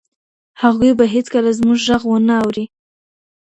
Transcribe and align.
هغوی 0.61 0.91
به 0.99 1.05
هیڅکله 1.15 1.51
زموږ 1.59 1.77
ږغ 1.87 2.01
ونه 2.07 2.35
اوري. 2.41 2.65